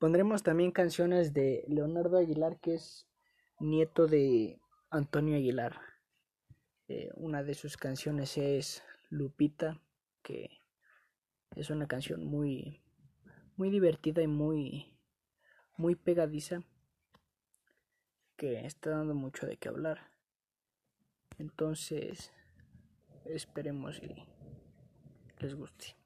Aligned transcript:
Pondremos 0.00 0.42
también 0.42 0.70
canciones 0.70 1.34
de 1.34 1.62
Leonardo 1.68 2.16
Aguilar, 2.16 2.58
que 2.58 2.72
es 2.72 3.06
nieto 3.58 4.06
de 4.06 4.58
Antonio 4.88 5.36
Aguilar. 5.36 5.78
Eh, 6.88 7.10
una 7.16 7.42
de 7.42 7.52
sus 7.52 7.76
canciones 7.76 8.38
es 8.38 8.82
Lupita, 9.10 9.78
que 10.22 10.48
es 11.54 11.68
una 11.68 11.86
canción 11.86 12.24
muy, 12.24 12.80
muy 13.56 13.68
divertida 13.68 14.22
y 14.22 14.26
muy, 14.26 14.98
muy 15.76 15.96
pegadiza, 15.96 16.62
que 18.38 18.64
está 18.64 18.88
dando 18.88 19.14
mucho 19.14 19.46
de 19.46 19.58
qué 19.58 19.68
hablar. 19.68 20.12
Entonces, 21.36 22.32
esperemos 23.26 23.98
y 24.02 24.26
les 25.40 25.54
guste. 25.54 25.99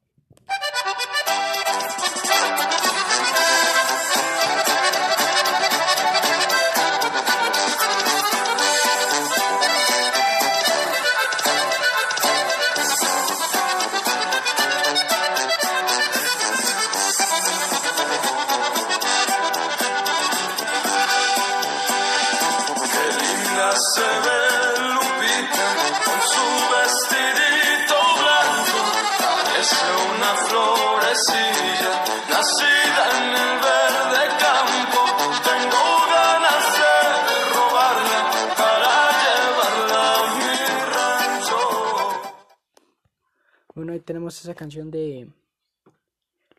Bueno, 43.75 43.93
ahí 43.93 44.01
tenemos 44.01 44.41
esa 44.41 44.55
canción 44.55 44.91
de 44.91 45.29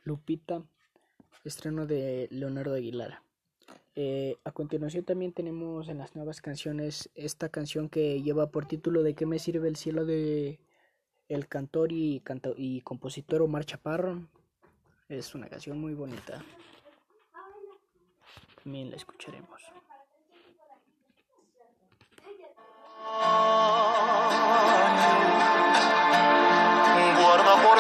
Lupita, 0.04 0.62
estreno 1.44 1.86
de 1.86 2.28
Leonardo 2.30 2.76
Aguilar. 2.76 3.25
Eh, 3.96 4.38
a 4.44 4.52
continuación 4.52 5.06
también 5.06 5.32
tenemos 5.32 5.88
en 5.88 5.98
las 5.98 6.16
nuevas 6.16 6.42
canciones 6.42 7.10
esta 7.16 7.50
canción 7.50 7.88
que 7.88 8.22
lleva 8.22 8.48
por 8.48 8.66
título 8.66 9.04
de 9.04 9.16
¿Qué 9.16 9.26
me 9.26 9.40
sirve 9.40 9.70
el 9.70 9.78
cielo 9.78 10.06
de 10.06 10.60
el 11.30 11.48
cantor 11.48 11.92
y, 11.92 12.22
y 12.58 12.82
compositor 12.82 13.42
Omar 13.42 13.66
Chaparro? 13.66 14.28
Es 15.08 15.34
una 15.34 15.48
canción 15.48 15.80
muy 15.80 15.94
bonita. 15.94 16.44
También 18.64 18.90
la 18.90 18.98
escucharemos. 18.98 19.62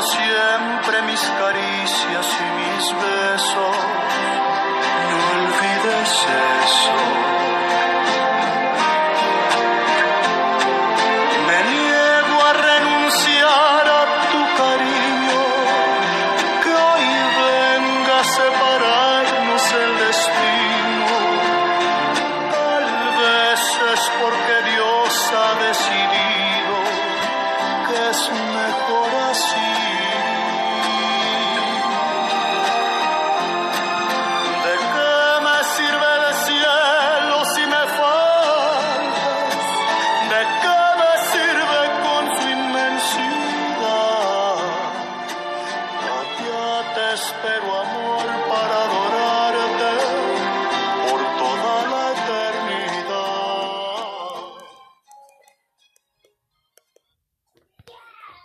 siempre 0.05 1.01
mis 1.03 1.21
caricias 1.21 2.27
y 2.39 2.47
mis 2.59 2.85
besos. 3.01 3.75
No 5.09 5.19
olvides 5.35 6.13
eso. 6.63 6.93
Me 7.31 7.34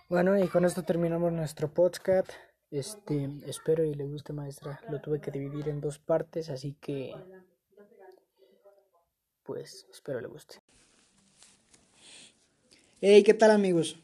Bueno, 0.09 0.39
y 0.39 0.47
con 0.49 0.65
esto 0.65 0.85
terminamos 0.85 1.33
nuestro 1.33 1.73
podcast. 1.73 2.31
Este, 2.71 3.29
espero 3.47 3.85
y 3.85 3.95
le 3.95 4.05
guste, 4.05 4.33
maestra. 4.33 4.81
Lo 4.89 5.01
tuve 5.01 5.21
que 5.21 5.33
dividir 5.33 5.69
en 5.69 5.81
dos 5.81 5.99
partes, 5.99 6.49
así 6.49 6.77
que 6.81 7.13
pues 9.43 9.87
espero 9.91 10.21
le 10.21 10.29
guste. 10.29 10.61
Hey, 13.01 13.25
¿qué 13.25 13.35
tal, 13.35 13.51
amigos? 13.51 13.97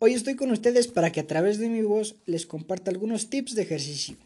Hoy 0.00 0.14
estoy 0.14 0.36
con 0.36 0.52
ustedes 0.52 0.86
para 0.86 1.10
que 1.10 1.18
a 1.18 1.26
través 1.26 1.58
de 1.58 1.68
mi 1.68 1.82
voz 1.82 2.14
les 2.24 2.46
comparta 2.46 2.92
algunos 2.92 3.30
tips 3.30 3.56
de 3.56 3.62
ejercicio. 3.62 4.16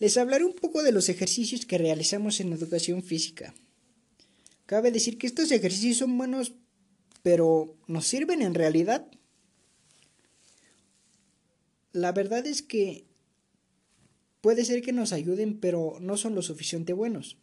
Les 0.00 0.16
hablaré 0.16 0.44
un 0.44 0.54
poco 0.54 0.82
de 0.82 0.90
los 0.90 1.08
ejercicios 1.08 1.64
que 1.64 1.78
realizamos 1.78 2.40
en 2.40 2.52
educación 2.52 3.04
física. 3.04 3.54
Cabe 4.66 4.90
decir 4.90 5.18
que 5.18 5.28
estos 5.28 5.52
ejercicios 5.52 5.98
son 5.98 6.18
buenos, 6.18 6.54
pero 7.22 7.76
¿nos 7.86 8.08
sirven 8.08 8.42
en 8.42 8.54
realidad? 8.54 9.06
La 11.92 12.10
verdad 12.10 12.44
es 12.44 12.60
que 12.60 13.04
puede 14.40 14.64
ser 14.64 14.82
que 14.82 14.92
nos 14.92 15.12
ayuden, 15.12 15.60
pero 15.60 15.98
no 16.00 16.16
son 16.16 16.34
lo 16.34 16.42
suficiente 16.42 16.92
buenos. 16.92 17.36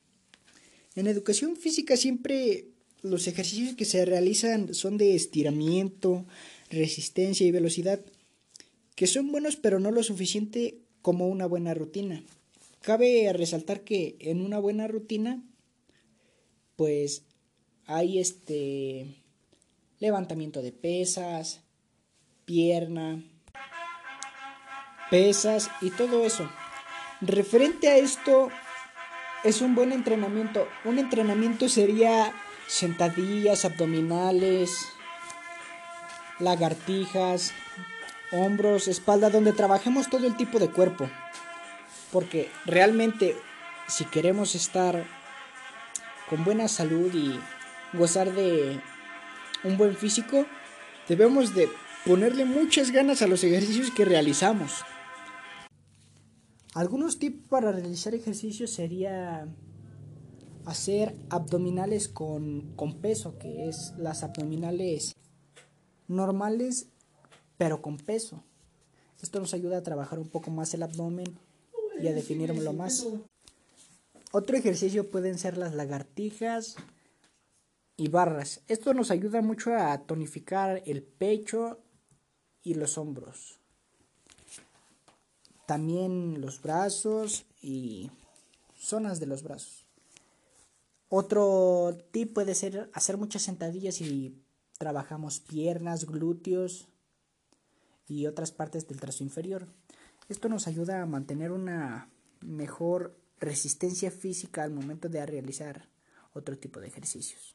En 0.95 1.07
educación 1.07 1.55
física 1.55 1.95
siempre 1.95 2.67
los 3.01 3.27
ejercicios 3.27 3.75
que 3.75 3.85
se 3.85 4.03
realizan 4.05 4.73
son 4.73 4.97
de 4.97 5.15
estiramiento, 5.15 6.25
resistencia 6.73 7.45
y 7.45 7.51
velocidad, 7.51 7.99
que 8.95 9.07
son 9.07 9.31
buenos 9.31 9.55
pero 9.55 9.79
no 9.79 9.91
lo 9.91 10.03
suficiente 10.03 10.79
como 11.01 11.27
una 11.27 11.45
buena 11.45 11.73
rutina. 11.73 12.23
Cabe 12.81 13.31
resaltar 13.33 13.81
que 13.81 14.17
en 14.19 14.41
una 14.41 14.59
buena 14.59 14.87
rutina 14.87 15.41
pues 16.75 17.23
hay 17.85 18.19
este 18.19 19.05
levantamiento 19.99 20.61
de 20.61 20.71
pesas, 20.71 21.61
pierna, 22.45 23.23
pesas 25.09 25.69
y 25.81 25.91
todo 25.91 26.25
eso. 26.25 26.49
Referente 27.21 27.87
a 27.87 27.97
esto, 27.97 28.49
es 29.43 29.61
un 29.61 29.75
buen 29.75 29.91
entrenamiento. 29.91 30.67
Un 30.83 30.99
entrenamiento 30.99 31.69
sería 31.69 32.33
sentadillas, 32.67 33.65
abdominales, 33.65 34.71
lagartijas, 36.39 37.53
hombros, 38.31 38.87
espalda, 38.87 39.29
donde 39.29 39.53
trabajemos 39.53 40.09
todo 40.09 40.25
el 40.27 40.35
tipo 40.35 40.59
de 40.59 40.69
cuerpo. 40.69 41.09
Porque 42.11 42.49
realmente 42.65 43.35
si 43.87 44.05
queremos 44.05 44.55
estar 44.55 45.05
con 46.29 46.43
buena 46.43 46.67
salud 46.67 47.13
y 47.13 47.39
gozar 47.97 48.33
de 48.33 48.79
un 49.63 49.77
buen 49.77 49.95
físico, 49.95 50.45
debemos 51.07 51.53
de 51.53 51.69
ponerle 52.05 52.45
muchas 52.45 52.91
ganas 52.91 53.21
a 53.21 53.27
los 53.27 53.43
ejercicios 53.43 53.91
que 53.91 54.05
realizamos. 54.05 54.83
Algunos 56.73 57.19
tips 57.19 57.47
para 57.49 57.71
realizar 57.71 58.15
ejercicios 58.15 58.71
sería 58.71 59.47
hacer 60.65 61.15
abdominales 61.29 62.07
con, 62.07 62.73
con, 62.75 62.99
peso, 62.99 63.37
que 63.37 63.69
es 63.69 63.93
las 63.97 64.23
abdominales 64.23 65.13
normales 66.07 66.87
pero 67.57 67.81
con 67.81 67.97
peso. 67.97 68.43
Esto 69.21 69.39
nos 69.39 69.53
ayuda 69.53 69.77
a 69.77 69.83
trabajar 69.83 70.19
un 70.19 70.27
poco 70.27 70.51
más 70.51 70.73
el 70.73 70.83
abdomen 70.83 71.37
y 72.01 72.07
a 72.07 72.13
definirlo 72.13 72.73
más. 72.73 73.07
Otro 74.31 74.57
ejercicio 74.57 75.09
pueden 75.09 75.37
ser 75.37 75.57
las 75.57 75.73
lagartijas 75.73 76.75
y 77.95 78.09
barras. 78.09 78.61
Esto 78.67 78.93
nos 78.93 79.11
ayuda 79.11 79.41
mucho 79.41 79.73
a 79.75 79.97
tonificar 79.99 80.81
el 80.85 81.03
pecho 81.03 81.79
y 82.63 82.73
los 82.73 82.97
hombros 82.97 83.59
también 85.65 86.41
los 86.41 86.61
brazos 86.61 87.45
y 87.61 88.11
zonas 88.77 89.19
de 89.19 89.27
los 89.27 89.43
brazos. 89.43 89.85
Otro 91.09 91.97
tip 92.11 92.33
puede 92.33 92.55
ser 92.55 92.89
hacer 92.93 93.17
muchas 93.17 93.43
sentadillas 93.43 94.01
y 94.01 94.35
trabajamos 94.77 95.39
piernas, 95.39 96.05
glúteos 96.05 96.87
y 98.07 98.27
otras 98.27 98.51
partes 98.51 98.87
del 98.87 98.99
trazo 98.99 99.23
inferior. 99.23 99.67
Esto 100.29 100.49
nos 100.49 100.67
ayuda 100.67 101.01
a 101.01 101.05
mantener 101.05 101.51
una 101.51 102.09
mejor 102.41 103.17
resistencia 103.39 104.11
física 104.11 104.63
al 104.63 104.71
momento 104.71 105.09
de 105.09 105.25
realizar 105.25 105.89
otro 106.33 106.57
tipo 106.57 106.79
de 106.79 106.87
ejercicios. 106.87 107.53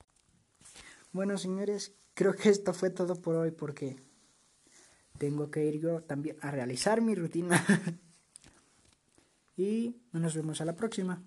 Bueno, 1.12 1.38
señores, 1.38 1.92
creo 2.14 2.34
que 2.34 2.50
esto 2.50 2.72
fue 2.74 2.90
todo 2.90 3.20
por 3.20 3.36
hoy 3.36 3.50
porque 3.50 3.96
tengo 5.18 5.50
que 5.50 5.64
ir 5.64 5.80
yo 5.80 6.02
también 6.02 6.36
a 6.40 6.50
realizar 6.50 7.00
mi 7.00 7.14
rutina. 7.14 7.64
y 9.56 9.96
nos 10.12 10.34
vemos 10.34 10.60
a 10.60 10.64
la 10.64 10.76
próxima. 10.76 11.22